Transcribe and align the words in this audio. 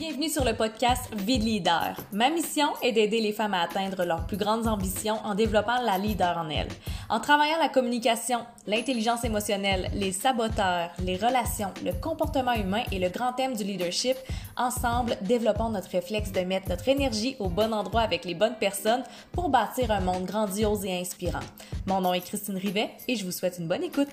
Bienvenue 0.00 0.30
sur 0.30 0.46
le 0.46 0.54
podcast 0.54 1.14
Vie 1.14 1.38
de 1.38 1.44
leader. 1.44 1.94
Ma 2.10 2.30
mission 2.30 2.68
est 2.82 2.92
d'aider 2.92 3.20
les 3.20 3.34
femmes 3.34 3.52
à 3.52 3.60
atteindre 3.60 4.06
leurs 4.06 4.26
plus 4.26 4.38
grandes 4.38 4.66
ambitions 4.66 5.18
en 5.24 5.34
développant 5.34 5.78
la 5.82 5.98
leader 5.98 6.38
en 6.38 6.48
elles. 6.48 6.70
En 7.10 7.20
travaillant 7.20 7.58
la 7.58 7.68
communication, 7.68 8.38
l'intelligence 8.66 9.24
émotionnelle, 9.24 9.90
les 9.92 10.12
saboteurs, 10.12 10.88
les 11.04 11.16
relations, 11.16 11.70
le 11.84 11.92
comportement 11.92 12.54
humain 12.54 12.82
et 12.90 12.98
le 12.98 13.10
grand 13.10 13.34
thème 13.34 13.54
du 13.54 13.62
leadership, 13.62 14.16
ensemble, 14.56 15.18
développons 15.20 15.68
notre 15.68 15.90
réflexe 15.90 16.32
de 16.32 16.40
mettre 16.40 16.70
notre 16.70 16.88
énergie 16.88 17.36
au 17.38 17.50
bon 17.50 17.70
endroit 17.74 18.00
avec 18.00 18.24
les 18.24 18.34
bonnes 18.34 18.56
personnes 18.58 19.04
pour 19.32 19.50
bâtir 19.50 19.90
un 19.90 20.00
monde 20.00 20.24
grandiose 20.24 20.82
et 20.86 20.98
inspirant. 20.98 21.44
Mon 21.86 22.00
nom 22.00 22.14
est 22.14 22.22
Christine 22.22 22.56
Rivet 22.56 22.88
et 23.06 23.16
je 23.16 23.26
vous 23.26 23.32
souhaite 23.32 23.58
une 23.58 23.68
bonne 23.68 23.84
écoute. 23.84 24.08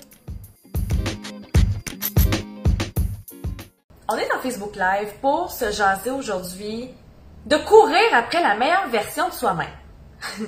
On 4.09 4.15
est 4.15 4.33
en 4.33 4.39
Facebook 4.39 4.73
Live 4.77 5.15
pour 5.21 5.51
se 5.51 5.69
jaser 5.69 6.11
aujourd'hui 6.11 6.89
de 7.45 7.57
courir 7.57 8.05
après 8.13 8.41
la 8.41 8.55
meilleure 8.55 8.87
version 8.87 9.27
de 9.27 9.33
soi-même. 9.33 9.67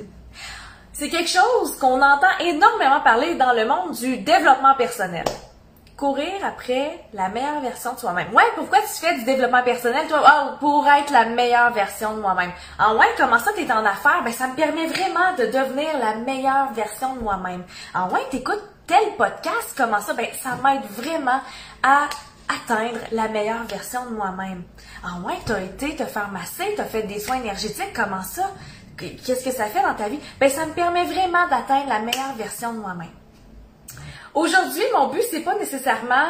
C'est 0.93 1.09
quelque 1.09 1.29
chose 1.29 1.77
qu'on 1.77 2.01
entend 2.01 2.37
énormément 2.39 3.01
parler 3.01 3.35
dans 3.35 3.51
le 3.51 3.65
monde 3.65 3.91
du 3.91 4.19
développement 4.19 4.75
personnel. 4.75 5.25
Courir 5.97 6.31
après 6.45 7.03
la 7.11 7.27
meilleure 7.27 7.59
version 7.59 7.93
de 7.95 7.99
soi-même. 7.99 8.33
Ouais, 8.33 8.45
pourquoi 8.55 8.79
tu 8.79 9.05
fais 9.05 9.15
du 9.15 9.25
développement 9.25 9.63
personnel, 9.63 10.07
toi? 10.07 10.21
Oh, 10.25 10.49
pour 10.61 10.87
être 10.87 11.11
la 11.11 11.25
meilleure 11.25 11.73
version 11.73 12.15
de 12.15 12.21
moi-même. 12.21 12.53
En 12.79 12.95
ouais, 12.95 13.13
comment 13.17 13.39
ça 13.39 13.51
t'es 13.53 13.69
en 13.69 13.83
affaires? 13.85 14.21
Ben, 14.23 14.31
ça 14.31 14.47
me 14.47 14.55
permet 14.55 14.87
vraiment 14.87 15.33
de 15.37 15.47
devenir 15.47 15.99
la 15.99 16.15
meilleure 16.15 16.71
version 16.71 17.13
de 17.15 17.19
moi-même. 17.19 17.65
En 17.93 18.09
ouais, 18.09 18.25
t'écoutes 18.31 18.63
tel 18.87 19.17
podcast, 19.17 19.73
comment 19.75 19.99
ça? 19.99 20.13
Ben, 20.13 20.27
ça 20.41 20.51
m'aide 20.63 20.85
vraiment 20.91 21.41
à 21.83 22.07
atteindre 22.49 22.99
la 23.11 23.27
meilleure 23.27 23.63
version 23.65 24.05
de 24.05 24.15
moi-même. 24.15 24.63
Ah 25.03 25.19
ouais, 25.25 25.37
t'as 25.45 25.61
été 25.61 25.95
te 25.95 26.05
faire 26.05 26.29
masser, 26.29 26.73
t'as 26.75 26.85
fait 26.85 27.03
des 27.03 27.19
soins 27.19 27.37
énergétiques, 27.37 27.93
comment 27.95 28.23
ça? 28.23 28.51
Qu'est-ce 28.97 29.45
que 29.45 29.51
ça 29.51 29.65
fait 29.67 29.81
dans 29.81 29.93
ta 29.93 30.09
vie? 30.09 30.19
Ben, 30.39 30.49
ça 30.49 30.65
me 30.65 30.73
permet 30.73 31.05
vraiment 31.05 31.47
d'atteindre 31.47 31.87
la 31.87 31.99
meilleure 31.99 32.35
version 32.35 32.73
de 32.73 32.79
moi-même. 32.79 33.07
Aujourd'hui, 34.33 34.83
mon 34.93 35.07
but, 35.07 35.23
c'est 35.31 35.41
pas 35.41 35.55
nécessairement 35.55 36.27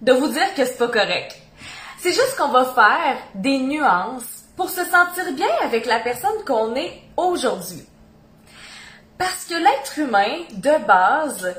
de 0.00 0.12
vous 0.12 0.28
dire 0.28 0.54
que 0.54 0.64
c'est 0.64 0.78
pas 0.78 0.88
correct. 0.88 1.36
C'est 1.98 2.12
juste 2.12 2.36
qu'on 2.36 2.48
va 2.48 2.64
faire 2.64 3.16
des 3.34 3.58
nuances 3.58 4.44
pour 4.56 4.70
se 4.70 4.84
sentir 4.84 5.32
bien 5.32 5.48
avec 5.64 5.86
la 5.86 5.98
personne 5.98 6.44
qu'on 6.46 6.76
est 6.76 7.02
aujourd'hui. 7.16 7.84
Parce 9.18 9.44
que 9.46 9.54
l'être 9.54 9.98
humain, 9.98 10.44
de 10.52 10.86
base, 10.86 11.54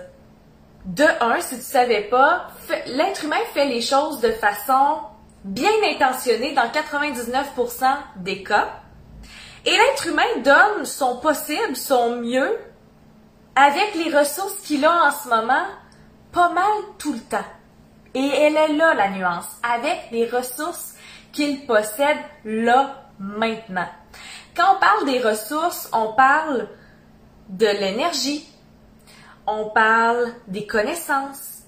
de 0.86 1.06
un, 1.20 1.42
si 1.42 1.58
tu 1.58 1.64
savais 1.64 2.04
pas, 2.04 2.48
l'être 2.88 3.26
humain 3.26 3.38
fait 3.54 3.66
les 3.66 3.82
choses 3.82 4.20
de 4.22 4.32
façon 4.32 5.00
bien 5.44 5.72
intentionnée 5.84 6.54
dans 6.54 6.68
99% 6.68 7.86
des 8.18 8.44
cas. 8.44 8.70
Et 9.66 9.72
l'être 9.72 10.08
humain 10.08 10.42
donne 10.44 10.86
son 10.86 11.18
possible, 11.18 11.76
son 11.76 12.18
mieux, 12.18 12.58
avec 13.56 13.96
les 13.96 14.16
ressources 14.16 14.56
qu'il 14.62 14.86
a 14.86 15.08
en 15.08 15.12
ce 15.12 15.28
moment, 15.28 15.66
pas 16.32 16.50
mal 16.50 16.72
tout 16.98 17.14
le 17.14 17.20
temps. 17.20 17.46
Et 18.14 18.28
elle 18.28 18.56
est 18.56 18.74
là, 18.74 18.94
la 18.94 19.10
nuance, 19.10 19.48
avec 19.64 20.10
les 20.12 20.28
ressources 20.28 20.96
qu'il 21.32 21.66
possède 21.66 22.18
là, 22.46 23.04
maintenant. 23.20 23.88
Quand 24.56 24.76
on 24.76 24.80
parle 24.80 25.06
des 25.06 25.22
ressources, 25.22 25.90
on 25.94 26.14
parle 26.14 26.68
de 27.50 27.68
l'énergie, 27.68 28.48
on 29.46 29.70
parle 29.70 30.34
des 30.48 30.66
connaissances, 30.66 31.59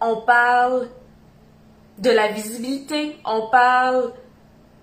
on 0.00 0.16
parle 0.16 0.88
de 1.98 2.10
la 2.10 2.28
visibilité, 2.28 3.18
on 3.24 3.48
parle 3.48 4.12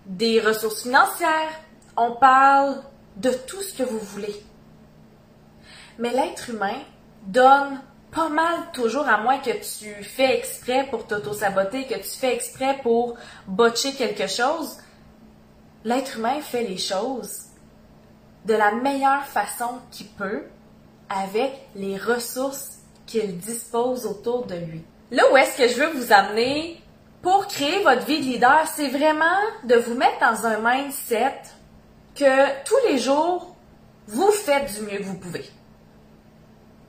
des 0.05 0.39
ressources 0.39 0.83
financières, 0.83 1.59
on 1.97 2.13
parle 2.13 2.81
de 3.17 3.31
tout 3.31 3.61
ce 3.61 3.77
que 3.77 3.83
vous 3.83 3.99
voulez. 3.99 4.35
Mais 5.99 6.11
l'être 6.11 6.49
humain 6.49 6.79
donne 7.27 7.81
pas 8.11 8.29
mal 8.29 8.71
toujours, 8.73 9.07
à 9.07 9.17
moins 9.17 9.39
que 9.39 9.51
tu 9.51 10.03
fais 10.03 10.37
exprès 10.37 10.87
pour 10.89 11.07
t'auto-saboter, 11.07 11.85
que 11.85 11.95
tu 11.95 12.19
fais 12.19 12.33
exprès 12.33 12.79
pour 12.81 13.15
botcher 13.47 13.93
quelque 13.93 14.27
chose, 14.27 14.77
l'être 15.83 16.17
humain 16.17 16.41
fait 16.41 16.63
les 16.63 16.77
choses 16.77 17.45
de 18.45 18.53
la 18.53 18.71
meilleure 18.71 19.25
façon 19.25 19.79
qu'il 19.91 20.07
peut 20.07 20.43
avec 21.09 21.51
les 21.75 21.97
ressources 21.97 22.79
qu'il 23.05 23.37
dispose 23.37 24.05
autour 24.05 24.45
de 24.45 24.55
lui. 24.55 24.83
Là 25.11 25.23
où 25.31 25.35
est-ce 25.35 25.57
que 25.57 25.67
je 25.67 25.75
veux 25.75 25.91
vous 25.91 26.13
amener 26.13 26.81
pour 27.21 27.47
créer 27.47 27.83
votre 27.83 28.05
vie 28.05 28.19
de 28.19 28.23
leader, 28.23 28.65
c'est 28.73 28.87
vraiment 28.87 29.25
de 29.65 29.75
vous 29.75 29.93
mettre 29.93 30.19
dans 30.19 30.45
un 30.45 30.57
mindset 30.57 31.41
que 32.15 32.63
tous 32.63 32.87
les 32.87 32.97
jours, 32.97 33.55
vous 34.07 34.31
faites 34.31 34.73
du 34.73 34.81
mieux 34.81 34.99
que 34.99 35.03
vous 35.03 35.19
pouvez. 35.19 35.45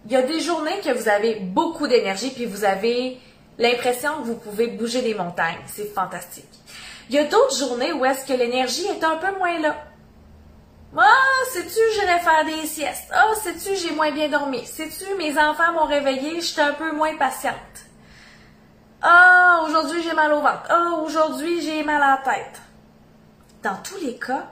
Il 0.06 0.12
y 0.12 0.16
a 0.16 0.22
des 0.22 0.41
journées 0.41 0.81
que 0.84 0.93
vous 0.93 1.09
avez 1.09 1.34
beaucoup 1.34 1.87
d'énergie 1.88 2.31
puis 2.31 2.47
vous 2.47 2.65
avez 2.65 3.19
l'impression 3.59 4.19
que 4.19 4.27
vous 4.27 4.37
pouvez 4.37 4.69
bouger 4.69 5.03
des 5.03 5.15
montagnes. 5.15 5.61
C'est 5.66 5.93
fantastique. 5.93 6.49
Il 7.11 7.16
y 7.16 7.19
a 7.19 7.25
d'autres 7.25 7.56
journées 7.56 7.93
où 7.93 8.05
est-ce 8.05 8.25
que 8.25 8.32
l'énergie 8.32 8.87
est 8.87 9.05
un 9.05 9.16
peu 9.16 9.37
moins 9.37 9.59
là. 9.59 9.77
Ah, 10.97 11.44
sais-tu, 11.53 11.81
j'irai 11.94 12.21
faire 12.21 12.44
des 12.44 12.66
siestes. 12.66 13.11
Ah, 13.12 13.32
sais-tu, 13.43 13.77
j'ai 13.77 13.94
moins 13.94 14.12
bien 14.12 14.28
dormi. 14.28 14.65
Sais-tu, 14.65 15.15
mes 15.16 15.38
enfants 15.38 15.72
m'ont 15.72 15.87
réveillé, 15.87 16.41
j'étais 16.41 16.61
un 16.61 16.75
peu 16.75 16.93
moins 16.93 17.16
patiente. 17.16 17.56
Ah, 19.02 19.62
aujourd'hui, 19.66 20.02
j'ai 20.02 20.14
mal 20.14 20.32
au 20.32 20.40
ventre. 20.40 20.64
Ah, 20.68 20.94
aujourd'hui, 21.04 21.60
j'ai 21.60 21.82
mal 21.82 22.02
à 22.02 22.10
la 22.12 22.32
tête. 22.32 22.60
Dans 23.62 23.76
tous 23.82 23.98
les 24.04 24.16
cas, 24.16 24.48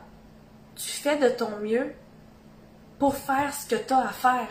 tu 0.77 0.89
fais 0.89 1.17
de 1.17 1.29
ton 1.29 1.51
mieux 1.63 1.95
pour 2.99 3.15
faire 3.17 3.53
ce 3.55 3.67
que 3.67 3.81
tu 3.81 3.93
as 3.93 4.09
à 4.09 4.09
faire. 4.09 4.49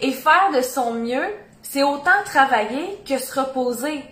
Et 0.00 0.12
faire 0.12 0.50
de 0.54 0.62
son 0.62 0.94
mieux, 0.94 1.34
c'est 1.62 1.82
autant 1.82 2.22
travailler 2.24 3.02
que 3.06 3.18
se 3.18 3.40
reposer, 3.40 4.04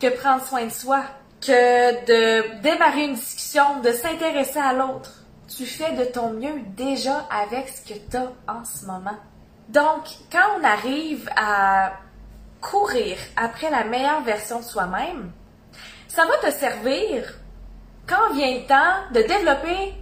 que 0.00 0.08
prendre 0.08 0.44
soin 0.44 0.64
de 0.64 0.70
soi, 0.70 1.02
que 1.40 2.04
de 2.06 2.60
démarrer 2.60 3.04
une 3.04 3.14
discussion, 3.14 3.80
de 3.80 3.92
s'intéresser 3.92 4.58
à 4.58 4.72
l'autre 4.72 5.22
tu 5.56 5.66
fais 5.66 5.92
de 5.92 6.04
ton 6.04 6.30
mieux 6.30 6.60
déjà 6.76 7.26
avec 7.30 7.68
ce 7.68 7.82
que 7.82 7.98
tu 8.10 8.16
as 8.16 8.32
en 8.48 8.64
ce 8.64 8.86
moment. 8.86 9.16
Donc, 9.68 10.04
quand 10.30 10.58
on 10.58 10.64
arrive 10.64 11.28
à 11.36 11.92
courir 12.62 13.18
après 13.36 13.68
la 13.68 13.84
meilleure 13.84 14.22
version 14.22 14.60
de 14.60 14.64
soi-même, 14.64 15.32
ça 16.08 16.24
va 16.24 16.38
te 16.38 16.54
servir 16.54 17.24
quand 18.06 18.32
vient 18.34 18.54
le 18.54 18.66
temps 18.66 19.12
de 19.12 19.20
développer 19.20 19.94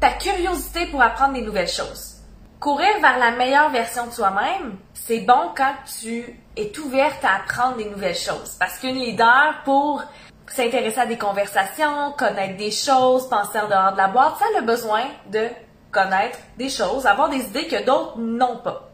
ta 0.00 0.10
curiosité 0.10 0.86
pour 0.86 1.02
apprendre 1.02 1.34
des 1.34 1.42
nouvelles 1.42 1.68
choses. 1.68 2.16
Courir 2.58 3.00
vers 3.00 3.18
la 3.18 3.30
meilleure 3.32 3.70
version 3.70 4.06
de 4.06 4.12
soi-même, 4.12 4.78
c'est 4.94 5.20
bon 5.20 5.52
quand 5.56 5.74
tu 6.00 6.40
es 6.56 6.78
ouverte 6.78 7.24
à 7.24 7.36
apprendre 7.36 7.76
des 7.76 7.88
nouvelles 7.88 8.16
choses. 8.16 8.56
Parce 8.58 8.78
qu'une 8.78 8.96
leader, 8.96 9.62
pour 9.64 10.02
s'intéresser 10.48 11.00
à 11.00 11.06
des 11.06 11.18
conversations, 11.18 12.12
connaître 12.16 12.56
des 12.56 12.70
choses, 12.70 13.28
penser 13.28 13.60
en 13.60 13.68
dehors 13.68 13.92
de 13.92 13.98
la 13.98 14.08
boîte, 14.08 14.36
ça 14.38 14.46
a 14.58 14.62
besoin 14.62 15.04
de 15.30 15.48
connaître 15.92 16.38
des 16.56 16.68
choses, 16.68 17.06
avoir 17.06 17.28
des 17.28 17.44
idées 17.44 17.68
que 17.68 17.84
d'autres 17.84 18.18
n'ont 18.18 18.58
pas. 18.58 18.90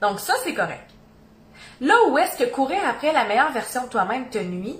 Donc 0.00 0.20
ça, 0.20 0.34
c'est 0.42 0.54
correct. 0.54 0.93
Là 1.80 1.94
où 2.08 2.18
est-ce 2.18 2.36
que 2.36 2.50
courir 2.50 2.80
après 2.88 3.12
la 3.12 3.24
meilleure 3.24 3.52
version 3.52 3.84
de 3.84 3.88
toi-même 3.88 4.28
te 4.28 4.38
nuit, 4.38 4.78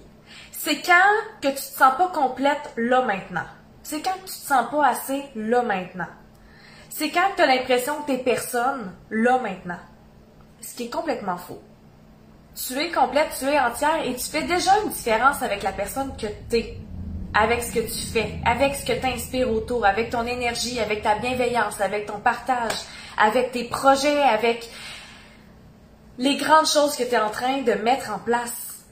c'est 0.53 0.81
quand 0.83 0.93
que 1.43 1.49
tu 1.49 1.55
te 1.55 1.61
sens 1.61 1.95
pas 1.99 2.11
complète 2.15 2.73
là 2.77 3.03
maintenant. 3.03 3.47
C'est 3.83 4.01
quand 4.01 4.17
tu 4.25 4.25
te 4.25 4.31
sens 4.31 4.71
pas 4.71 4.87
assez 4.87 5.25
là 5.35 5.63
maintenant. 5.63 6.09
C'est 6.89 7.11
quand 7.11 7.31
tu 7.37 7.43
as 7.43 7.47
l'impression 7.47 8.03
que 8.03 8.07
tu 8.07 8.13
es 8.13 8.19
personne 8.19 8.93
là 9.11 9.39
maintenant. 9.39 9.81
Ce 10.61 10.75
qui 10.75 10.85
est 10.85 10.91
complètement 10.91 11.37
faux 11.37 11.63
tu 12.55 12.79
es 12.79 12.91
complète, 12.91 13.29
tu 13.39 13.47
es 13.47 13.59
entière 13.59 14.05
et 14.05 14.15
tu 14.15 14.27
fais 14.27 14.43
déjà 14.43 14.71
une 14.85 14.91
différence 14.91 15.43
avec 15.43 15.63
la 15.63 15.73
personne 15.73 16.17
que 16.17 16.27
tu 16.49 16.57
es, 16.57 16.77
avec 17.35 17.63
ce 17.63 17.73
que 17.73 17.81
tu 17.81 18.07
fais, 18.13 18.35
avec 18.47 18.77
ce 18.77 18.85
que 18.85 18.93
tu 18.93 19.07
inspires 19.07 19.51
autour, 19.51 19.85
avec 19.85 20.11
ton 20.11 20.25
énergie, 20.25 20.79
avec 20.79 21.03
ta 21.03 21.17
bienveillance, 21.17 21.81
avec 21.81 22.07
ton 22.07 22.19
partage, 22.19 22.73
avec 23.19 23.51
tes 23.51 23.65
projets, 23.65 24.23
avec 24.23 24.69
les 26.19 26.37
grandes 26.37 26.67
choses 26.67 26.97
que 26.97 27.03
tu 27.03 27.11
es 27.15 27.19
en 27.19 27.31
train 27.31 27.63
de 27.63 27.73
mettre 27.73 28.11
en 28.11 28.19
place 28.19 28.85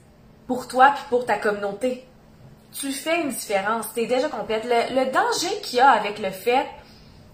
pour 0.47 0.67
toi 0.67 0.89
et 0.89 1.09
pour 1.09 1.25
ta 1.25 1.37
communauté. 1.37 2.05
Tu 2.73 2.91
fais 2.91 3.21
une 3.21 3.29
différence, 3.29 3.87
tu 3.93 4.05
déjà 4.07 4.29
complète. 4.29 4.65
Le, 4.65 4.95
le 4.95 5.11
danger 5.11 5.61
qu'il 5.61 5.77
y 5.77 5.81
a 5.81 5.89
avec 5.89 6.19
le 6.19 6.31
fait 6.31 6.65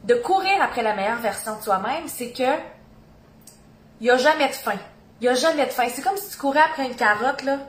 de 0.03 0.15
courir 0.15 0.61
après 0.61 0.83
la 0.83 0.95
meilleure 0.95 1.19
version 1.19 1.57
de 1.57 1.63
toi-même, 1.63 2.07
c'est 2.07 2.31
que 2.31 2.57
il 3.99 4.05
n'y 4.05 4.11
a 4.11 4.17
jamais 4.17 4.47
de 4.47 4.53
fin. 4.53 4.77
Il 5.19 5.25
n'y 5.25 5.29
a 5.29 5.33
jamais 5.33 5.65
de 5.65 5.71
fin. 5.71 5.87
C'est 5.89 6.01
comme 6.01 6.15
si 6.15 6.29
tu 6.29 6.37
courais 6.37 6.61
après 6.61 6.85
une 6.85 6.95
carotte, 6.95 7.43
là, 7.43 7.59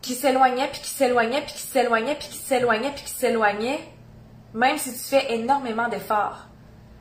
qui 0.00 0.14
s'éloignait, 0.14 0.68
puis 0.68 0.80
qui 0.80 0.90
s'éloignait, 0.90 1.42
puis 1.42 1.54
qui 1.54 1.62
s'éloignait, 1.62 2.14
puis 2.14 2.28
qui 2.28 2.38
s'éloignait, 2.38 2.90
puis 2.92 3.04
qui 3.04 3.10
s'éloignait, 3.10 3.80
même 4.54 4.78
si 4.78 4.92
tu 4.92 4.98
fais 4.98 5.34
énormément 5.34 5.88
d'efforts. 5.88 6.46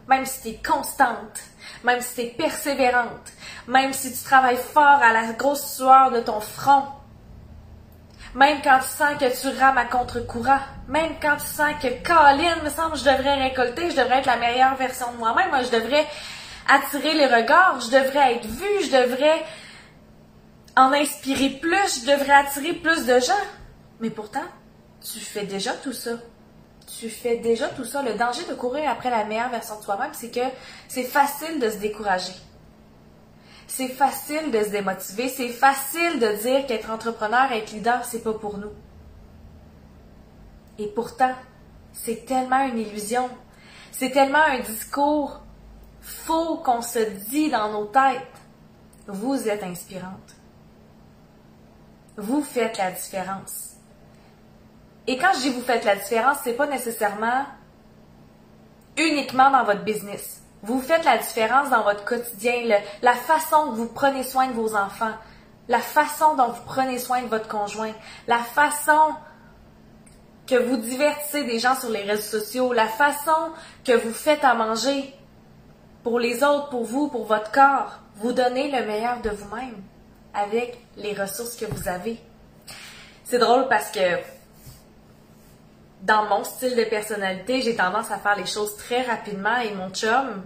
Même 0.07 0.25
si 0.25 0.41
tu 0.41 0.47
es 0.49 0.61
constante, 0.61 1.39
même 1.83 2.01
si 2.01 2.15
tu 2.15 2.21
es 2.21 2.29
persévérante, 2.31 3.31
même 3.67 3.93
si 3.93 4.11
tu 4.11 4.23
travailles 4.23 4.57
fort 4.57 4.83
à 5.01 5.13
la 5.13 5.33
grosse 5.33 5.75
sueur 5.75 6.11
de 6.11 6.19
ton 6.19 6.41
front, 6.41 6.85
Même 8.33 8.59
quand 8.63 8.79
tu 8.79 8.87
sens 8.87 9.17
que 9.19 9.41
tu 9.41 9.59
rames 9.59 9.77
à 9.77 9.85
contre-courant. 9.85 10.59
Même 10.87 11.13
quand 11.21 11.35
tu 11.35 11.47
sens 11.47 11.73
que, 11.81 11.87
Colin, 12.03 12.63
me 12.63 12.69
semble, 12.69 12.95
je 12.95 13.03
devrais 13.03 13.35
récolter, 13.35 13.89
je 13.91 13.97
devrais 13.97 14.19
être 14.19 14.25
la 14.25 14.37
meilleure 14.37 14.75
version 14.75 15.11
de 15.11 15.17
moi-même. 15.17 15.49
Moi, 15.49 15.63
je 15.63 15.69
devrais 15.69 16.07
attirer 16.67 17.13
les 17.13 17.27
regards, 17.27 17.81
je 17.81 17.87
devrais 17.91 18.35
être 18.35 18.45
vue, 18.45 18.83
je 18.83 18.91
devrais 18.91 19.43
en 20.77 20.93
inspirer 20.93 21.49
plus, 21.49 22.05
je 22.05 22.11
devrais 22.11 22.33
attirer 22.33 22.73
plus 22.73 23.05
de 23.05 23.19
gens. 23.19 23.33
Mais 23.99 24.09
pourtant, 24.09 24.45
tu 25.01 25.19
fais 25.19 25.43
déjà 25.43 25.73
tout 25.73 25.93
ça. 25.93 26.11
Tu 26.99 27.09
fais 27.09 27.37
déjà 27.37 27.69
tout 27.69 27.85
ça. 27.85 28.01
Le 28.03 28.15
danger 28.15 28.43
de 28.49 28.53
courir 28.53 28.89
après 28.89 29.09
la 29.09 29.23
meilleure 29.23 29.49
version 29.49 29.79
de 29.79 29.83
toi-même, 29.83 30.13
c'est 30.13 30.31
que 30.31 30.41
c'est 30.87 31.03
facile 31.03 31.59
de 31.59 31.69
se 31.69 31.77
décourager. 31.77 32.33
C'est 33.67 33.87
facile 33.87 34.51
de 34.51 34.63
se 34.63 34.69
démotiver. 34.69 35.29
C'est 35.29 35.49
facile 35.49 36.19
de 36.19 36.41
dire 36.41 36.65
qu'être 36.65 36.89
entrepreneur, 36.91 37.51
être 37.51 37.71
leader, 37.71 38.03
c'est 38.03 38.21
pas 38.23 38.33
pour 38.33 38.57
nous. 38.57 38.71
Et 40.77 40.87
pourtant, 40.87 41.33
c'est 41.93 42.25
tellement 42.25 42.65
une 42.65 42.79
illusion. 42.79 43.29
C'est 43.91 44.11
tellement 44.11 44.43
un 44.43 44.59
discours 44.59 45.41
faux 46.01 46.57
qu'on 46.57 46.81
se 46.81 46.99
dit 47.29 47.49
dans 47.49 47.71
nos 47.71 47.85
têtes. 47.85 48.27
Vous 49.07 49.47
êtes 49.47 49.63
inspirante. 49.63 50.35
Vous 52.17 52.41
faites 52.41 52.77
la 52.77 52.91
différence. 52.91 53.70
Et 55.07 55.17
quand 55.17 55.33
je 55.35 55.39
dis 55.41 55.49
vous 55.49 55.61
faites 55.61 55.85
la 55.85 55.95
différence, 55.95 56.37
c'est 56.43 56.53
pas 56.53 56.67
nécessairement 56.67 57.45
uniquement 58.97 59.49
dans 59.49 59.63
votre 59.63 59.83
business. 59.83 60.41
Vous 60.63 60.79
faites 60.79 61.05
la 61.05 61.17
différence 61.17 61.69
dans 61.69 61.83
votre 61.83 62.05
quotidien, 62.05 62.79
la 63.01 63.13
façon 63.13 63.71
que 63.71 63.75
vous 63.75 63.87
prenez 63.87 64.23
soin 64.23 64.47
de 64.47 64.53
vos 64.53 64.75
enfants, 64.75 65.13
la 65.67 65.79
façon 65.79 66.35
dont 66.35 66.49
vous 66.49 66.61
prenez 66.65 66.99
soin 66.99 67.23
de 67.23 67.27
votre 67.27 67.47
conjoint, 67.47 67.93
la 68.27 68.37
façon 68.37 69.15
que 70.45 70.55
vous 70.55 70.77
divertissez 70.77 71.45
des 71.45 71.59
gens 71.59 71.75
sur 71.75 71.89
les 71.89 72.03
réseaux 72.03 72.39
sociaux, 72.39 72.73
la 72.73 72.87
façon 72.87 73.51
que 73.83 73.93
vous 73.93 74.13
faites 74.13 74.43
à 74.43 74.53
manger 74.53 75.15
pour 76.03 76.19
les 76.19 76.43
autres, 76.43 76.69
pour 76.69 76.83
vous, 76.83 77.07
pour 77.07 77.25
votre 77.25 77.51
corps. 77.51 77.99
Vous 78.17 78.33
donnez 78.33 78.69
le 78.69 78.85
meilleur 78.85 79.21
de 79.21 79.29
vous-même 79.29 79.81
avec 80.33 80.77
les 80.97 81.13
ressources 81.13 81.55
que 81.55 81.65
vous 81.65 81.87
avez. 81.87 82.19
C'est 83.23 83.39
drôle 83.39 83.67
parce 83.67 83.89
que 83.91 83.99
dans 86.01 86.25
mon 86.25 86.43
style 86.43 86.75
de 86.75 86.83
personnalité, 86.83 87.61
j'ai 87.61 87.75
tendance 87.75 88.11
à 88.11 88.17
faire 88.17 88.35
les 88.35 88.45
choses 88.45 88.75
très 88.77 89.03
rapidement 89.03 89.57
et 89.57 89.73
mon 89.73 89.89
chum 89.89 90.43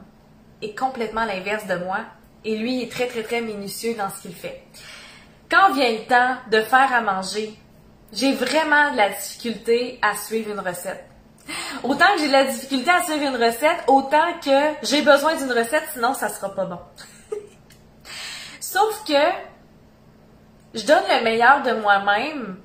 est 0.61 0.77
complètement 0.77 1.25
l'inverse 1.25 1.65
de 1.65 1.75
moi. 1.75 1.99
Et 2.43 2.57
lui, 2.57 2.83
est 2.83 2.91
très, 2.91 3.07
très, 3.07 3.23
très 3.23 3.41
minutieux 3.41 3.95
dans 3.95 4.09
ce 4.09 4.21
qu'il 4.21 4.35
fait. 4.35 4.63
Quand 5.49 5.73
vient 5.73 5.91
le 5.91 6.05
temps 6.05 6.35
de 6.51 6.61
faire 6.61 6.93
à 6.93 7.01
manger, 7.01 7.57
j'ai 8.11 8.33
vraiment 8.33 8.91
de 8.91 8.97
la 8.97 9.09
difficulté 9.09 9.99
à 10.01 10.15
suivre 10.15 10.51
une 10.51 10.59
recette. 10.59 11.05
Autant 11.83 12.05
que 12.15 12.21
j'ai 12.21 12.27
de 12.27 12.31
la 12.31 12.45
difficulté 12.45 12.89
à 12.89 13.03
suivre 13.03 13.23
une 13.23 13.43
recette, 13.43 13.83
autant 13.87 14.39
que 14.43 14.73
j'ai 14.83 15.01
besoin 15.01 15.35
d'une 15.35 15.51
recette, 15.51 15.83
sinon 15.93 16.13
ça 16.13 16.29
sera 16.29 16.53
pas 16.53 16.65
bon. 16.65 16.79
Sauf 18.59 19.03
que 19.07 19.13
je 20.73 20.85
donne 20.85 21.03
le 21.09 21.23
meilleur 21.23 21.61
de 21.63 21.73
moi-même 21.73 22.57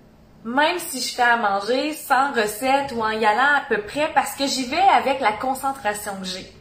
même 0.45 0.79
si 0.79 1.01
je 1.01 1.15
fais 1.15 1.23
à 1.23 1.37
manger 1.37 1.93
sans 1.93 2.33
recette 2.33 2.93
ou 2.93 3.03
en 3.03 3.11
y 3.11 3.25
allant 3.25 3.57
à 3.57 3.63
peu 3.69 3.83
près, 3.83 4.11
parce 4.15 4.35
que 4.35 4.47
j'y 4.47 4.65
vais 4.65 4.79
avec 4.79 5.21
la 5.21 5.33
concentration 5.33 6.13
que 6.21 6.27
j'ai. 6.27 6.53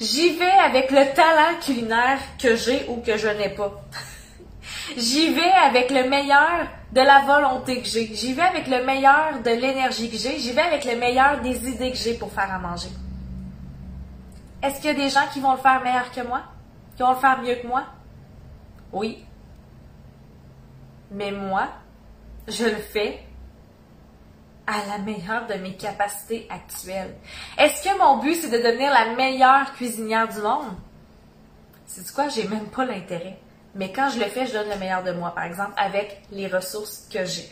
J'y 0.00 0.30
vais 0.36 0.50
avec 0.50 0.90
le 0.90 1.14
talent 1.14 1.58
culinaire 1.60 2.18
que 2.38 2.56
j'ai 2.56 2.86
ou 2.88 3.00
que 3.00 3.16
je 3.16 3.28
n'ai 3.28 3.50
pas. 3.50 3.72
j'y 4.96 5.32
vais 5.32 5.52
avec 5.64 5.90
le 5.90 6.08
meilleur 6.08 6.66
de 6.90 7.00
la 7.00 7.20
volonté 7.20 7.80
que 7.80 7.86
j'ai. 7.86 8.12
J'y 8.12 8.32
vais 8.32 8.42
avec 8.42 8.66
le 8.66 8.84
meilleur 8.84 9.40
de 9.44 9.50
l'énergie 9.50 10.10
que 10.10 10.16
j'ai. 10.16 10.38
J'y 10.40 10.52
vais 10.52 10.62
avec 10.62 10.84
le 10.84 10.96
meilleur 10.96 11.40
des 11.40 11.68
idées 11.68 11.92
que 11.92 11.98
j'ai 11.98 12.14
pour 12.14 12.32
faire 12.32 12.52
à 12.52 12.58
manger. 12.58 12.90
Est-ce 14.62 14.80
qu'il 14.80 14.86
y 14.86 14.90
a 14.90 14.94
des 14.94 15.08
gens 15.08 15.26
qui 15.32 15.40
vont 15.40 15.52
le 15.52 15.58
faire 15.58 15.80
meilleur 15.82 16.10
que 16.10 16.20
moi? 16.20 16.42
Qui 16.96 17.02
vont 17.02 17.12
le 17.12 17.16
faire 17.16 17.40
mieux 17.40 17.54
que 17.54 17.66
moi? 17.66 17.84
Oui. 18.92 19.24
Mais 21.12 21.30
moi, 21.30 21.68
je 22.48 22.64
le 22.64 22.76
fais 22.76 23.20
à 24.66 24.86
la 24.86 24.98
meilleure 24.98 25.46
de 25.46 25.54
mes 25.54 25.76
capacités 25.76 26.46
actuelles. 26.50 27.14
Est-ce 27.58 27.82
que 27.82 27.98
mon 27.98 28.18
but, 28.18 28.36
c'est 28.36 28.50
de 28.50 28.58
devenir 28.58 28.92
la 28.92 29.14
meilleure 29.14 29.72
cuisinière 29.74 30.28
du 30.28 30.40
monde? 30.40 30.74
C'est 31.86 32.10
quoi? 32.12 32.28
J'ai 32.28 32.48
même 32.48 32.68
pas 32.68 32.84
l'intérêt. 32.84 33.38
Mais 33.74 33.92
quand 33.92 34.10
je 34.10 34.18
le 34.18 34.26
fais, 34.26 34.46
je 34.46 34.52
donne 34.52 34.68
le 34.68 34.76
meilleur 34.76 35.02
de 35.02 35.12
moi, 35.12 35.34
par 35.34 35.44
exemple, 35.44 35.72
avec 35.76 36.22
les 36.30 36.46
ressources 36.46 37.08
que 37.12 37.24
j'ai. 37.24 37.50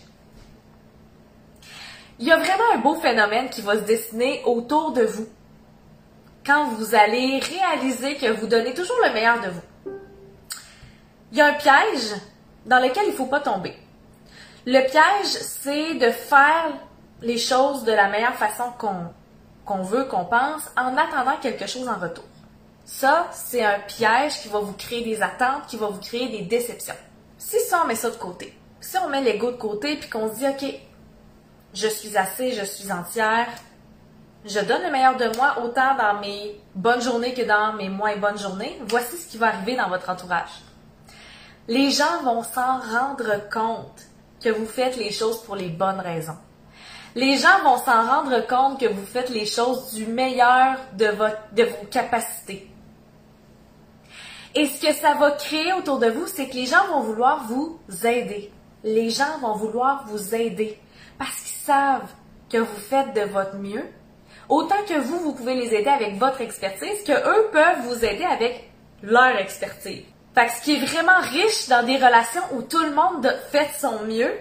Il 2.19 2.27
y 2.27 2.33
a 2.33 2.37
vraiment 2.37 2.73
un 2.75 2.79
beau 2.79 2.95
phénomène 2.97 3.49
qui 3.49 3.63
va 3.63 3.77
se 3.77 3.85
dessiner 3.85 4.43
autour 4.45 4.93
de 4.93 5.03
vous 5.03 5.27
quand 6.45 6.69
vous 6.71 6.95
allez 6.95 7.39
réaliser 7.39 8.17
que 8.17 8.31
vous 8.33 8.47
donnez 8.47 8.75
toujours 8.75 8.97
le 9.07 9.13
meilleur 9.13 9.41
de 9.41 9.49
vous. 9.49 9.93
Il 11.33 11.39
y 11.39 11.41
a 11.41 11.47
un 11.47 11.55
piège 11.55 12.15
dans 12.67 12.79
lequel 12.79 13.05
il 13.07 13.13
ne 13.13 13.17
faut 13.17 13.27
pas 13.27 13.41
tomber. 13.41 13.75
Le 14.67 14.81
piège, 14.91 15.27
c'est 15.27 15.95
de 15.95 16.11
faire 16.11 16.73
les 17.23 17.39
choses 17.39 17.85
de 17.85 17.93
la 17.93 18.09
meilleure 18.09 18.35
façon 18.35 18.73
qu'on 19.65 19.83
veut, 19.83 20.05
qu'on 20.05 20.25
pense, 20.27 20.63
en 20.77 20.97
attendant 20.97 21.37
quelque 21.41 21.67
chose 21.67 21.89
en 21.89 21.99
retour. 21.99 22.25
Ça, 22.85 23.29
c'est 23.33 23.65
un 23.65 23.79
piège 23.81 24.41
qui 24.41 24.49
va 24.49 24.59
vous 24.59 24.73
créer 24.73 25.03
des 25.03 25.23
attentes, 25.23 25.67
qui 25.69 25.77
va 25.77 25.87
vous 25.87 26.01
créer 26.01 26.29
des 26.29 26.43
déceptions. 26.43 26.95
Si 27.39 27.59
ça, 27.61 27.83
on 27.85 27.87
met 27.87 27.95
ça 27.95 28.11
de 28.11 28.17
côté, 28.17 28.59
si 28.81 28.99
on 28.99 29.09
met 29.09 29.23
l'ego 29.23 29.51
de 29.53 29.57
côté 29.57 29.97
puis 29.97 30.11
qu'on 30.11 30.29
se 30.29 30.37
dit, 30.37 30.47
OK, 30.47 30.75
je 31.73 31.87
suis 31.89 32.17
assez, 32.17 32.53
je 32.53 32.65
suis 32.65 32.91
entière, 32.93 33.47
je 34.45 34.61
donne 34.61 34.83
le 34.83 34.91
meilleur 34.91 35.17
de 35.17 35.35
moi 35.37 35.57
autant 35.63 35.95
dans 35.97 36.21
mes 36.21 36.61
bonnes 36.75 37.01
journées 37.01 37.33
que 37.33 37.43
dans 37.43 37.75
mes 37.75 37.89
moins 37.89 38.17
bonnes 38.17 38.39
journées, 38.39 38.81
voici 38.89 39.17
ce 39.17 39.27
qui 39.27 39.39
va 39.39 39.49
arriver 39.49 39.77
dans 39.77 39.89
votre 39.89 40.11
entourage. 40.11 40.51
Les 41.69 41.91
gens 41.91 42.23
vont 42.25 42.43
s'en 42.43 42.81
rendre 42.81 43.49
compte 43.51 44.03
que 44.43 44.49
vous 44.49 44.67
faites 44.67 44.97
les 44.97 45.11
choses 45.11 45.43
pour 45.43 45.57
les 45.57 45.69
bonnes 45.69 46.01
raisons. 46.01 46.37
Les 47.15 47.37
gens 47.39 47.63
vont 47.65 47.77
s'en 47.79 48.07
rendre 48.07 48.47
compte 48.47 48.79
que 48.79 48.87
vous 48.87 49.05
faites 49.05 49.31
les 49.31 49.47
choses 49.47 49.95
du 49.95 50.07
meilleur 50.07 50.77
de, 50.97 51.07
vos 51.07 51.87
capacités. 51.91 52.69
Et 54.55 54.67
ce 54.67 54.81
que 54.81 54.93
ça 54.93 55.15
va 55.15 55.33
créer 55.33 55.73
autour 55.73 55.99
de 55.99 56.09
vous, 56.09 56.27
c'est 56.27 56.49
que 56.49 56.55
les 56.55 56.67
gens 56.67 56.87
vont 56.89 57.03
vouloir 57.03 57.47
vous 57.47 57.81
aider. 58.05 58.53
Les 58.85 59.11
gens 59.11 59.39
vont 59.41 59.55
vouloir 59.55 60.05
vous 60.07 60.35
aider 60.35 60.79
parce 61.19 61.35
qu'ils 61.41 61.65
savent 61.65 62.11
que 62.49 62.59
vous 62.59 62.81
faites 62.81 63.15
de 63.15 63.23
votre 63.23 63.57
mieux. 63.57 63.85
Autant 64.49 64.83
que 64.89 64.99
vous, 64.99 65.19
vous 65.19 65.33
pouvez 65.33 65.55
les 65.55 65.75
aider 65.75 65.91
avec 65.91 66.17
votre 66.17 66.41
expertise, 66.41 67.05
que 67.05 67.13
eux 67.13 67.51
peuvent 67.53 67.87
vous 67.87 68.05
aider 68.05 68.25
avec 68.25 68.71
leur 69.03 69.37
expertise. 69.37 70.05
Fait 70.35 70.47
que 70.47 70.53
ce 70.53 70.63
qui 70.63 70.77
est 70.77 70.85
vraiment 70.85 71.21
riche 71.23 71.69
dans 71.69 71.85
des 71.85 71.97
relations 71.97 72.43
où 72.53 72.63
tout 72.63 72.83
le 72.83 72.93
monde 72.93 73.33
fait 73.51 73.69
son 73.79 74.05
mieux. 74.05 74.33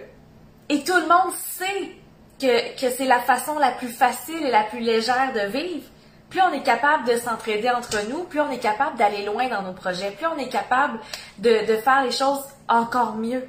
Et 0.68 0.84
tout 0.84 0.96
le 0.96 1.08
monde 1.08 1.32
sait 1.34 1.96
que, 2.40 2.80
que 2.80 2.90
c'est 2.96 3.06
la 3.06 3.20
façon 3.20 3.58
la 3.58 3.72
plus 3.72 3.88
facile 3.88 4.44
et 4.44 4.50
la 4.50 4.62
plus 4.62 4.78
légère 4.80 5.32
de 5.32 5.50
vivre, 5.50 5.84
plus 6.30 6.40
on 6.40 6.52
est 6.52 6.62
capable 6.62 7.08
de 7.08 7.16
s'entraider 7.16 7.68
entre 7.68 8.08
nous, 8.08 8.22
plus 8.22 8.40
on 8.40 8.50
est 8.50 8.60
capable 8.60 8.96
d'aller 8.96 9.24
loin 9.24 9.48
dans 9.48 9.62
nos 9.62 9.72
projets, 9.72 10.12
plus 10.12 10.26
on 10.26 10.38
est 10.38 10.48
capable 10.48 11.00
de, 11.38 11.66
de 11.66 11.76
faire 11.78 12.04
les 12.04 12.12
choses 12.12 12.44
encore 12.68 13.16
mieux. 13.16 13.44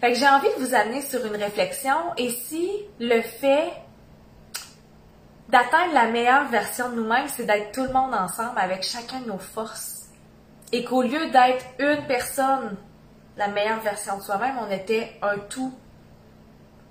Fait 0.00 0.12
que 0.12 0.18
j'ai 0.18 0.28
envie 0.28 0.48
de 0.58 0.64
vous 0.64 0.74
amener 0.74 1.02
sur 1.02 1.24
une 1.24 1.36
réflexion. 1.36 1.96
Et 2.16 2.30
si 2.30 2.70
le 3.00 3.20
fait 3.20 3.72
d'atteindre 5.48 5.94
la 5.94 6.06
meilleure 6.08 6.48
version 6.48 6.90
de 6.90 6.96
nous-mêmes, 6.96 7.28
c'est 7.28 7.44
d'être 7.44 7.72
tout 7.72 7.84
le 7.84 7.92
monde 7.92 8.14
ensemble 8.14 8.58
avec 8.58 8.82
chacun 8.82 9.20
de 9.20 9.28
nos 9.28 9.38
forces 9.38 9.97
et 10.72 10.84
qu'au 10.84 11.02
lieu 11.02 11.30
d'être 11.30 11.64
une 11.78 12.06
personne, 12.06 12.76
la 13.36 13.48
meilleure 13.48 13.80
version 13.80 14.18
de 14.18 14.22
soi-même, 14.22 14.56
on 14.58 14.70
était 14.70 15.18
un 15.22 15.38
tout 15.38 15.72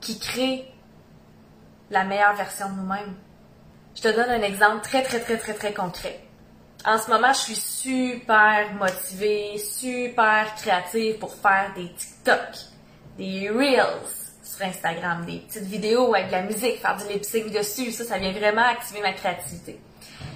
qui 0.02 0.20
crée 0.20 0.72
la 1.90 2.04
meilleure 2.04 2.36
version 2.36 2.70
de 2.70 2.76
nous-mêmes. 2.76 3.16
Je 3.96 4.02
te 4.02 4.08
donne 4.10 4.30
un 4.30 4.42
exemple 4.42 4.82
très, 4.82 5.04
très, 5.04 5.20
très, 5.20 5.38
très, 5.38 5.54
très 5.54 5.74
concret. 5.74 6.22
En 6.86 6.98
ce 6.98 7.10
moment, 7.10 7.34
je 7.34 7.40
suis 7.40 7.56
super 7.56 8.74
motivée, 8.76 9.58
super 9.58 10.54
créative 10.56 11.18
pour 11.18 11.34
faire 11.34 11.74
des 11.76 11.92
TikTok, 11.92 12.56
des 13.18 13.50
Reels 13.50 14.08
sur 14.44 14.66
Instagram, 14.66 15.26
des 15.26 15.40
petites 15.40 15.64
vidéos 15.64 16.14
avec 16.14 16.28
de 16.28 16.32
la 16.34 16.42
musique, 16.44 16.78
faire 16.78 16.96
du 16.96 17.12
lip 17.12 17.26
sync 17.26 17.52
dessus. 17.52 17.92
Ça, 17.92 18.06
ça 18.06 18.18
vient 18.18 18.32
vraiment 18.32 18.66
activer 18.66 19.02
ma 19.02 19.14
créativité. 19.14 19.80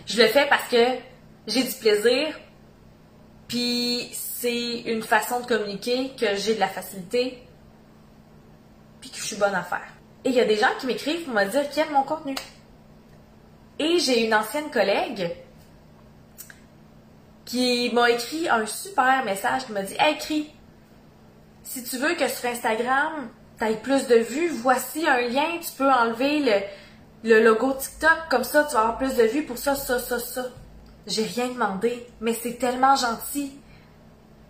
Je 0.05 0.21
le 0.21 0.27
fais 0.27 0.47
parce 0.47 0.67
que 0.67 0.97
j'ai 1.47 1.63
du 1.63 1.73
plaisir, 1.75 2.35
puis 3.51 4.09
c'est 4.13 4.79
une 4.85 5.03
façon 5.03 5.41
de 5.41 5.45
communiquer 5.45 6.11
que 6.17 6.35
j'ai 6.35 6.55
de 6.55 6.59
la 6.61 6.69
facilité, 6.69 7.45
puis 9.01 9.09
que 9.09 9.17
je 9.17 9.23
suis 9.23 9.35
bonne 9.35 9.53
à 9.53 9.61
faire. 9.61 9.89
Et 10.23 10.29
il 10.29 10.35
y 10.35 10.39
a 10.39 10.45
des 10.45 10.55
gens 10.55 10.69
qui 10.79 10.85
m'écrivent 10.85 11.25
pour 11.25 11.33
me 11.33 11.43
dire 11.43 11.69
qu'ils 11.69 11.83
aiment 11.83 11.91
mon 11.91 12.03
contenu. 12.03 12.33
Et 13.77 13.99
j'ai 13.99 14.25
une 14.25 14.33
ancienne 14.33 14.71
collègue 14.71 15.35
qui 17.43 17.91
m'a 17.93 18.09
écrit 18.11 18.47
un 18.47 18.65
super 18.65 19.25
message 19.25 19.65
qui 19.65 19.73
m'a 19.73 19.81
dit 19.81 19.95
Hey, 19.99 20.15
écrit, 20.15 20.49
si 21.63 21.83
tu 21.83 21.97
veux 21.97 22.15
que 22.15 22.29
sur 22.29 22.49
Instagram, 22.49 23.27
tu 23.59 23.65
plus 23.83 24.07
de 24.07 24.15
vues, 24.15 24.47
voici 24.47 25.05
un 25.05 25.27
lien, 25.27 25.59
tu 25.59 25.71
peux 25.77 25.91
enlever 25.91 26.39
le, 26.39 27.29
le 27.29 27.43
logo 27.43 27.73
TikTok, 27.73 28.29
comme 28.29 28.45
ça 28.45 28.63
tu 28.63 28.75
vas 28.75 28.79
avoir 28.79 28.97
plus 28.97 29.17
de 29.17 29.23
vues 29.23 29.43
pour 29.43 29.57
ça, 29.57 29.75
ça, 29.75 29.99
ça, 29.99 30.19
ça. 30.19 30.45
J'ai 31.07 31.23
rien 31.23 31.47
demandé, 31.47 32.07
mais 32.19 32.33
c'est 32.33 32.57
tellement 32.57 32.95
gentil. 32.95 33.51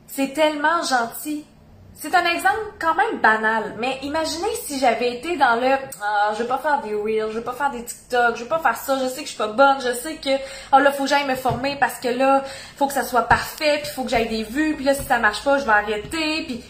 C'est 0.07 0.33
tellement 0.33 0.83
gentil. 0.83 1.45
C'est 1.93 2.15
un 2.15 2.25
exemple 2.25 2.73
quand 2.79 2.95
même 2.95 3.19
banal, 3.21 3.75
mais 3.77 3.99
imaginez 4.01 4.49
si 4.65 4.79
j'avais 4.79 5.17
été 5.17 5.37
dans 5.37 5.55
le 5.55 5.75
ah, 6.01 6.33
je 6.35 6.41
veux 6.41 6.47
pas 6.47 6.57
faire 6.57 6.81
des 6.81 6.95
reels, 6.95 7.29
je 7.29 7.37
veux 7.37 7.43
pas 7.43 7.53
faire 7.53 7.69
des 7.69 7.83
TikTok, 7.83 8.37
je 8.37 8.43
veux 8.43 8.49
pas 8.49 8.59
faire 8.59 8.77
ça, 8.77 8.97
je 8.97 9.07
sais 9.07 9.21
que 9.21 9.27
je 9.27 9.33
suis 9.33 9.37
pas 9.37 9.49
bonne, 9.49 9.79
je 9.81 9.93
sais 9.93 10.15
que 10.15 10.29
oh 10.73 10.79
là 10.79 10.91
faut 10.91 11.03
que 11.03 11.09
j'aille 11.09 11.27
me 11.27 11.35
former 11.35 11.77
parce 11.79 11.99
que 11.99 12.07
là 12.07 12.43
faut 12.77 12.87
que 12.87 12.93
ça 12.93 13.03
soit 13.03 13.23
parfait, 13.23 13.81
puis 13.83 13.91
faut 13.91 14.03
que 14.03 14.09
j'aille 14.09 14.29
des 14.29 14.43
vues, 14.43 14.75
puis 14.75 14.85
là 14.85 14.95
si 14.95 15.03
ça 15.03 15.19
marche 15.19 15.43
pas, 15.43 15.59
je 15.59 15.65
vais 15.65 15.71
arrêter, 15.71 16.43
puis 16.45 16.63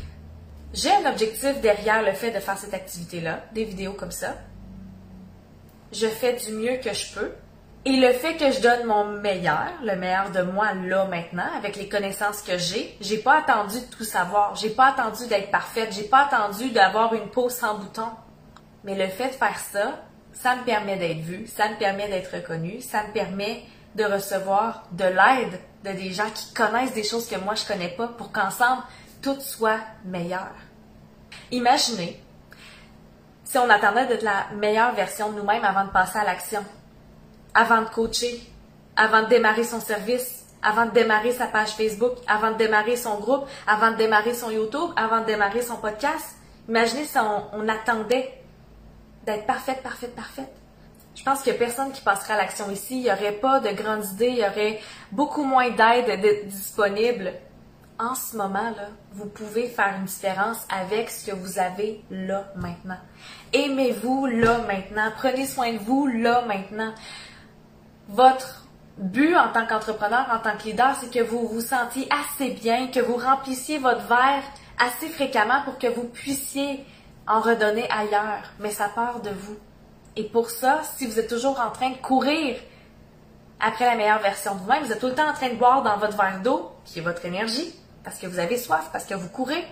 j'ai 0.73 0.91
un 0.91 1.09
objectif 1.09 1.61
derrière 1.61 2.03
le 2.03 2.11
fait 2.13 2.31
de 2.31 2.39
faire 2.39 2.57
cette 2.57 2.73
activité-là, 2.73 3.41
des 3.53 3.63
vidéos 3.63 3.93
comme 3.93 4.11
ça. 4.11 4.35
Je 5.93 6.07
fais 6.07 6.33
du 6.33 6.51
mieux 6.51 6.77
que 6.77 6.93
je 6.93 7.13
peux, 7.13 7.31
et 7.83 7.97
le 7.97 8.13
fait 8.13 8.37
que 8.37 8.51
je 8.51 8.61
donne 8.61 8.85
mon 8.85 9.05
meilleur, 9.05 9.69
le 9.83 9.95
meilleur 9.95 10.29
de 10.29 10.43
moi 10.43 10.73
là 10.73 11.05
maintenant, 11.05 11.49
avec 11.57 11.75
les 11.75 11.89
connaissances 11.89 12.43
que 12.43 12.55
j'ai, 12.59 12.95
j'ai 13.01 13.17
pas 13.17 13.39
attendu 13.39 13.79
de 13.79 13.85
tout 13.85 14.03
savoir, 14.03 14.55
j'ai 14.55 14.69
pas 14.69 14.89
attendu 14.89 15.25
d'être 15.27 15.49
parfaite, 15.49 15.91
j'ai 15.91 16.03
pas 16.03 16.27
attendu 16.27 16.69
d'avoir 16.69 17.15
une 17.15 17.27
peau 17.29 17.49
sans 17.49 17.79
bouton. 17.79 18.07
Mais 18.83 18.95
le 18.95 19.07
fait 19.07 19.29
de 19.29 19.33
faire 19.33 19.57
ça, 19.57 19.99
ça 20.31 20.55
me 20.55 20.63
permet 20.63 20.97
d'être 20.97 21.21
vue, 21.21 21.47
ça 21.47 21.69
me 21.69 21.75
permet 21.75 22.07
d'être 22.07 22.35
reconnue, 22.35 22.81
ça 22.81 23.03
me 23.07 23.13
permet 23.13 23.63
de 23.95 24.03
recevoir 24.03 24.83
de 24.91 25.05
l'aide 25.05 25.59
de 25.83 25.91
des 25.97 26.13
gens 26.13 26.29
qui 26.33 26.53
connaissent 26.53 26.93
des 26.93 27.03
choses 27.03 27.27
que 27.27 27.35
moi 27.39 27.55
je 27.55 27.65
connais 27.65 27.89
pas 27.89 28.07
pour 28.09 28.31
qu'ensemble 28.31 28.83
tout 29.23 29.39
soit 29.39 29.79
meilleur. 30.05 30.51
Imaginez 31.51 32.21
si 33.43 33.57
on 33.57 33.69
attendait 33.69 34.05
d'être 34.05 34.23
la 34.23 34.45
meilleure 34.55 34.93
version 34.93 35.31
de 35.31 35.39
nous-mêmes 35.39 35.65
avant 35.65 35.85
de 35.85 35.89
passer 35.89 36.19
à 36.19 36.23
l'action 36.23 36.63
avant 37.53 37.81
de 37.81 37.89
coacher, 37.89 38.41
avant 38.95 39.23
de 39.23 39.27
démarrer 39.27 39.63
son 39.63 39.79
service, 39.79 40.45
avant 40.61 40.85
de 40.85 40.91
démarrer 40.91 41.31
sa 41.31 41.47
page 41.47 41.71
Facebook, 41.71 42.13
avant 42.27 42.51
de 42.51 42.57
démarrer 42.57 42.95
son 42.95 43.19
groupe, 43.19 43.45
avant 43.67 43.91
de 43.91 43.97
démarrer 43.97 44.33
son 44.33 44.51
YouTube, 44.51 44.91
avant 44.95 45.21
de 45.21 45.25
démarrer 45.25 45.61
son 45.61 45.77
podcast. 45.77 46.35
Imaginez 46.69 47.05
si 47.05 47.17
on, 47.17 47.67
attendait 47.67 48.31
d'être 49.25 49.45
parfaite, 49.45 49.81
parfaite, 49.81 50.15
parfaite. 50.15 50.51
Je 51.15 51.23
pense 51.23 51.41
qu'il 51.41 51.51
n'y 51.51 51.57
a 51.57 51.59
personne 51.59 51.91
qui 51.91 52.01
passerait 52.01 52.33
à 52.33 52.37
l'action 52.37 52.69
ici. 52.71 52.97
Il 52.97 53.03
n'y 53.03 53.11
aurait 53.11 53.33
pas 53.33 53.59
de 53.59 53.69
grandes 53.69 54.05
idées, 54.13 54.29
il 54.29 54.37
y 54.37 54.45
aurait 54.45 54.79
beaucoup 55.11 55.43
moins 55.43 55.69
d'aide 55.69 56.47
disponible. 56.47 57.33
En 57.99 58.15
ce 58.15 58.35
moment-là, 58.37 58.89
vous 59.11 59.27
pouvez 59.27 59.67
faire 59.67 59.95
une 59.99 60.05
différence 60.05 60.65
avec 60.69 61.11
ce 61.11 61.29
que 61.29 61.35
vous 61.35 61.59
avez 61.59 62.03
là 62.09 62.51
maintenant. 62.55 62.97
Aimez-vous 63.53 64.25
là 64.25 64.59
maintenant. 64.59 65.11
Prenez 65.17 65.45
soin 65.45 65.73
de 65.73 65.77
vous 65.79 66.07
là 66.07 66.43
maintenant 66.47 66.93
votre 68.11 68.67
but 68.97 69.35
en 69.35 69.51
tant 69.51 69.65
qu'entrepreneur, 69.65 70.27
en 70.31 70.39
tant 70.39 70.57
que 70.57 70.65
leader, 70.65 70.95
c'est 70.99 71.11
que 71.11 71.23
vous 71.23 71.47
vous 71.47 71.61
sentiez 71.61 72.07
assez 72.11 72.51
bien, 72.51 72.87
que 72.87 72.99
vous 72.99 73.15
remplissiez 73.15 73.79
votre 73.79 74.05
verre 74.07 74.43
assez 74.79 75.07
fréquemment 75.07 75.61
pour 75.63 75.77
que 75.77 75.87
vous 75.87 76.03
puissiez 76.03 76.85
en 77.27 77.39
redonner 77.39 77.89
ailleurs. 77.89 78.43
Mais 78.59 78.71
ça 78.71 78.89
part 78.89 79.21
de 79.21 79.29
vous. 79.29 79.57
Et 80.15 80.23
pour 80.25 80.49
ça, 80.49 80.81
si 80.97 81.07
vous 81.07 81.19
êtes 81.19 81.29
toujours 81.29 81.59
en 81.59 81.71
train 81.71 81.91
de 81.91 81.97
courir 81.97 82.57
après 83.59 83.85
la 83.85 83.95
meilleure 83.95 84.19
version 84.19 84.55
de 84.55 84.59
vous-même, 84.59 84.83
vous 84.83 84.91
êtes 84.91 84.99
tout 84.99 85.07
le 85.07 85.15
temps 85.15 85.29
en 85.29 85.33
train 85.33 85.49
de 85.49 85.55
boire 85.55 85.83
dans 85.83 85.97
votre 85.97 86.17
verre 86.17 86.41
d'eau, 86.41 86.71
qui 86.83 86.99
est 86.99 87.03
votre 87.03 87.25
énergie, 87.25 87.73
parce 88.03 88.17
que 88.17 88.27
vous 88.27 88.39
avez 88.39 88.57
soif, 88.57 88.89
parce 88.91 89.05
que 89.05 89.13
vous 89.13 89.29
courez, 89.29 89.63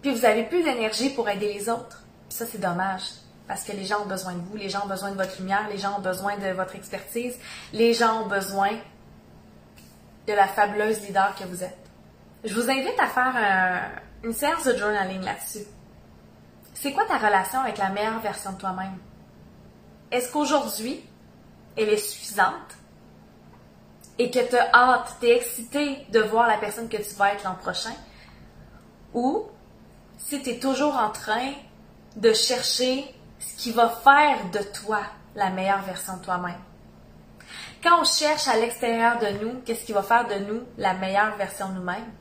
puis 0.00 0.12
vous 0.12 0.22
n'avez 0.22 0.44
plus 0.44 0.64
d'énergie 0.64 1.10
pour 1.10 1.28
aider 1.28 1.52
les 1.52 1.68
autres. 1.68 2.02
Ça, 2.28 2.46
c'est 2.46 2.58
dommage 2.60 3.02
parce 3.46 3.64
que 3.64 3.72
les 3.72 3.84
gens 3.84 4.02
ont 4.02 4.06
besoin 4.06 4.34
de 4.34 4.40
vous, 4.40 4.56
les 4.56 4.68
gens 4.68 4.84
ont 4.84 4.88
besoin 4.88 5.10
de 5.10 5.16
votre 5.16 5.38
lumière, 5.38 5.68
les 5.68 5.78
gens 5.78 5.98
ont 5.98 6.00
besoin 6.02 6.36
de 6.38 6.48
votre 6.52 6.76
expertise, 6.76 7.36
les 7.72 7.92
gens 7.92 8.22
ont 8.22 8.28
besoin 8.28 8.70
de 10.26 10.32
la 10.32 10.46
fabuleuse 10.46 11.00
leader 11.02 11.34
que 11.34 11.44
vous 11.44 11.64
êtes. 11.64 11.90
Je 12.44 12.54
vous 12.54 12.70
invite 12.70 12.98
à 12.98 13.06
faire 13.06 13.92
une 14.22 14.32
séance 14.32 14.64
de 14.64 14.76
journaling 14.76 15.22
là-dessus. 15.22 15.66
C'est 16.74 16.92
quoi 16.92 17.04
ta 17.04 17.18
relation 17.18 17.60
avec 17.60 17.78
la 17.78 17.90
meilleure 17.90 18.20
version 18.20 18.52
de 18.52 18.58
toi-même? 18.58 18.96
Est-ce 20.10 20.32
qu'aujourd'hui, 20.32 21.04
elle 21.76 21.88
est 21.88 21.96
suffisante 21.96 22.76
et 24.18 24.30
que 24.30 24.48
tu 24.48 24.56
as 24.56 24.70
hâte, 24.74 25.16
tu 25.20 25.26
es 25.26 25.36
excité 25.36 26.06
de 26.10 26.20
voir 26.20 26.46
la 26.48 26.58
personne 26.58 26.88
que 26.88 26.96
tu 26.96 27.14
vas 27.14 27.32
être 27.32 27.44
l'an 27.44 27.54
prochain? 27.54 27.94
Ou 29.14 29.46
si 30.18 30.42
tu 30.42 30.50
es 30.50 30.58
toujours 30.58 30.96
en 30.96 31.10
train 31.10 31.52
de 32.16 32.32
chercher 32.32 33.14
ce 33.46 33.56
qui 33.56 33.72
va 33.72 33.88
faire 33.88 34.50
de 34.52 34.60
toi 34.72 35.00
la 35.34 35.50
meilleure 35.50 35.82
version 35.82 36.16
de 36.16 36.24
toi-même. 36.24 36.60
Quand 37.82 38.00
on 38.00 38.04
cherche 38.04 38.46
à 38.46 38.56
l'extérieur 38.56 39.18
de 39.18 39.44
nous, 39.44 39.60
qu'est-ce 39.64 39.84
qui 39.84 39.92
va 39.92 40.02
faire 40.02 40.26
de 40.28 40.34
nous 40.44 40.62
la 40.78 40.94
meilleure 40.94 41.36
version 41.36 41.68
de 41.68 41.74
nous-mêmes? 41.74 42.12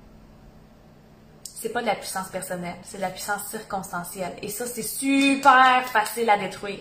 C'est 1.43 1.69
pas 1.69 1.81
de 1.81 1.85
la 1.85 1.95
puissance 1.95 2.29
personnelle, 2.29 2.77
c'est 2.83 2.97
de 2.97 3.03
la 3.03 3.09
puissance 3.09 3.45
circonstancielle. 3.45 4.33
Et 4.41 4.49
ça, 4.49 4.65
c'est 4.65 4.81
super 4.81 5.85
facile 5.85 6.29
à 6.31 6.37
détruire. 6.37 6.79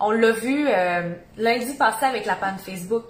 On 0.00 0.10
l'a 0.10 0.32
vu 0.32 0.66
euh, 0.66 1.14
lundi 1.36 1.74
passé 1.74 2.06
avec 2.06 2.26
la 2.26 2.34
panne 2.34 2.58
Facebook. 2.58 3.04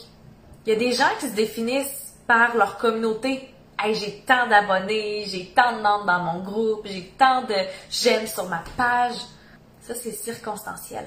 Il 0.67 0.73
y 0.75 0.76
a 0.76 0.79
des 0.79 0.93
gens 0.93 1.09
qui 1.19 1.29
se 1.29 1.35
définissent 1.35 2.14
par 2.26 2.55
leur 2.55 2.76
communauté. 2.76 3.55
Hey, 3.83 3.95
j'ai 3.95 4.23
tant 4.26 4.47
d'abonnés, 4.49 5.25
j'ai 5.26 5.47
tant 5.47 5.76
de 5.76 5.81
membres 5.81 6.05
dans 6.05 6.19
mon 6.19 6.40
groupe, 6.40 6.83
j'ai 6.85 7.14
tant 7.17 7.43
de 7.43 7.55
j'aime 7.90 8.26
sur 8.26 8.47
ma 8.47 8.62
page. 8.76 9.14
Ça, 9.81 9.95
c'est 9.95 10.13
circonstanciel, 10.13 11.07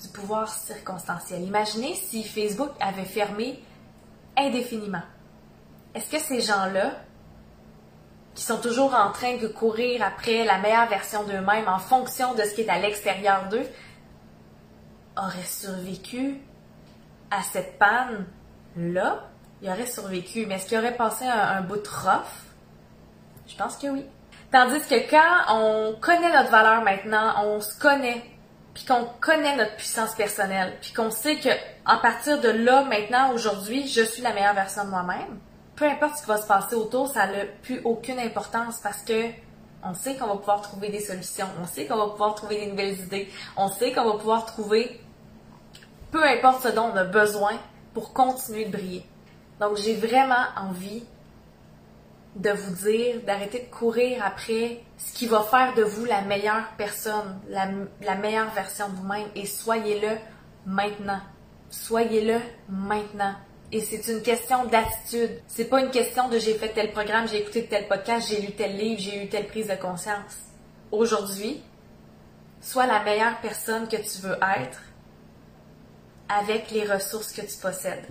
du 0.00 0.08
pouvoir 0.08 0.48
circonstanciel. 0.48 1.42
Imaginez 1.42 1.94
si 1.94 2.24
Facebook 2.24 2.70
avait 2.80 3.04
fermé 3.04 3.62
indéfiniment. 4.36 5.02
Est-ce 5.94 6.10
que 6.10 6.18
ces 6.18 6.40
gens-là, 6.40 6.92
qui 8.34 8.42
sont 8.42 8.58
toujours 8.58 8.94
en 8.94 9.12
train 9.12 9.36
de 9.36 9.46
courir 9.46 10.02
après 10.02 10.44
la 10.44 10.58
meilleure 10.58 10.88
version 10.88 11.22
d'eux-mêmes 11.24 11.68
en 11.68 11.78
fonction 11.78 12.34
de 12.34 12.42
ce 12.42 12.54
qui 12.54 12.62
est 12.62 12.68
à 12.68 12.80
l'extérieur 12.80 13.48
d'eux, 13.48 13.66
auraient 15.16 15.44
survécu 15.44 16.40
à 17.30 17.42
cette 17.42 17.78
panne-là? 17.78 19.30
Ils 19.62 19.70
auraient 19.70 19.86
survécu, 19.86 20.46
mais 20.46 20.54
est-ce 20.56 20.66
qu'ils 20.66 20.78
auraient 20.78 20.96
passé 20.96 21.26
un, 21.26 21.38
un 21.38 21.60
bout 21.60 21.76
de 21.76 21.88
rough? 21.88 22.24
Je 23.46 23.54
pense 23.56 23.76
que 23.76 23.86
oui. 23.86 24.04
Tandis 24.54 24.86
que 24.86 25.10
quand 25.10 25.52
on 25.52 25.96
connaît 26.00 26.32
notre 26.32 26.52
valeur 26.52 26.82
maintenant, 26.82 27.44
on 27.44 27.60
se 27.60 27.76
connaît, 27.76 28.22
puis 28.72 28.84
qu'on 28.84 29.04
connaît 29.20 29.56
notre 29.56 29.74
puissance 29.74 30.14
personnelle, 30.14 30.78
puis 30.80 30.92
qu'on 30.92 31.10
sait 31.10 31.40
que 31.40 31.48
à 31.84 31.96
partir 31.96 32.40
de 32.40 32.50
là, 32.50 32.84
maintenant, 32.84 33.32
aujourd'hui, 33.34 33.88
je 33.88 34.02
suis 34.02 34.22
la 34.22 34.32
meilleure 34.32 34.54
version 34.54 34.84
de 34.84 34.90
moi-même, 34.90 35.40
peu 35.74 35.86
importe 35.86 36.18
ce 36.18 36.22
qui 36.22 36.28
va 36.28 36.36
se 36.36 36.46
passer 36.46 36.76
autour, 36.76 37.08
ça 37.08 37.26
n'a 37.26 37.46
plus 37.64 37.80
aucune 37.82 38.20
importance 38.20 38.78
parce 38.80 39.02
que 39.02 39.30
on 39.82 39.92
sait 39.92 40.14
qu'on 40.14 40.28
va 40.28 40.36
pouvoir 40.36 40.62
trouver 40.62 40.88
des 40.88 41.00
solutions, 41.00 41.48
on 41.60 41.66
sait 41.66 41.86
qu'on 41.86 41.96
va 41.96 42.06
pouvoir 42.10 42.36
trouver 42.36 42.64
des 42.64 42.66
nouvelles 42.66 43.00
idées, 43.00 43.28
on 43.56 43.66
sait 43.66 43.90
qu'on 43.92 44.04
va 44.04 44.18
pouvoir 44.18 44.46
trouver 44.46 45.00
peu 46.12 46.22
importe 46.22 46.62
ce 46.62 46.68
dont 46.68 46.92
on 46.94 46.96
a 46.96 47.02
besoin 47.02 47.54
pour 47.92 48.12
continuer 48.12 48.66
de 48.66 48.70
briller. 48.70 49.04
Donc 49.58 49.78
j'ai 49.78 49.96
vraiment 49.96 50.44
envie 50.56 51.02
de 52.36 52.50
vous 52.50 52.74
dire 52.86 53.22
d'arrêter 53.24 53.60
de 53.60 53.74
courir 53.74 54.22
après 54.24 54.80
ce 54.98 55.12
qui 55.12 55.26
va 55.26 55.42
faire 55.42 55.74
de 55.74 55.82
vous 55.82 56.04
la 56.04 56.22
meilleure 56.22 56.68
personne, 56.76 57.40
la, 57.48 58.14
meilleure 58.16 58.52
version 58.54 58.88
de 58.88 58.96
vous-même 58.96 59.28
et 59.34 59.46
soyez-le 59.46 60.16
maintenant. 60.66 61.20
Soyez-le 61.70 62.40
maintenant. 62.68 63.34
Et 63.72 63.80
c'est 63.80 64.06
une 64.08 64.22
question 64.22 64.64
d'attitude. 64.66 65.40
C'est 65.48 65.64
pas 65.64 65.80
une 65.80 65.90
question 65.90 66.28
de 66.28 66.38
j'ai 66.38 66.54
fait 66.54 66.68
tel 66.68 66.92
programme, 66.92 67.26
j'ai 67.28 67.40
écouté 67.40 67.66
tel 67.66 67.88
podcast, 67.88 68.28
j'ai 68.28 68.40
lu 68.40 68.52
tel 68.52 68.76
livre, 68.76 69.00
j'ai 69.00 69.24
eu 69.24 69.28
telle 69.28 69.46
prise 69.46 69.68
de 69.68 69.74
conscience. 69.74 70.36
Aujourd'hui, 70.92 71.62
sois 72.60 72.86
la 72.86 73.02
meilleure 73.02 73.40
personne 73.40 73.88
que 73.88 73.96
tu 73.96 74.22
veux 74.22 74.36
être 74.56 74.80
avec 76.28 76.70
les 76.70 76.84
ressources 76.84 77.32
que 77.32 77.42
tu 77.42 77.56
possèdes. 77.60 78.06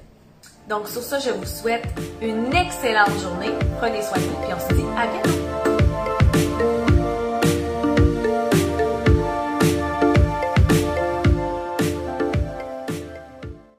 Donc 0.70 0.88
sur 0.88 1.02
ça, 1.02 1.20
je 1.20 1.30
vous 1.30 1.46
souhaite 1.46 1.86
une 2.22 2.54
excellente 2.54 3.20
journée. 3.22 3.52
Prenez 3.80 4.02
soin 4.02 4.18
de 4.18 4.24
vous, 4.24 4.42
puis 4.42 4.54
on 4.56 4.60
se 4.60 4.74
dit 4.74 4.86
à 4.98 5.08
bientôt. 5.08 5.43